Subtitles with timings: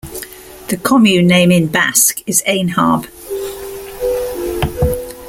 [0.69, 3.05] The commune name in Basque is "Ainharbe".